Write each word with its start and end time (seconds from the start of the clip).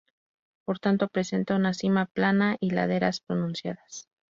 Por 0.65 0.79
tanto, 0.79 1.09
presenta 1.09 1.55
una 1.55 1.75
cima 1.75 2.07
plana 2.07 2.57
y 2.59 2.71
laderas 2.71 3.19
pronunciadas. 3.21 4.09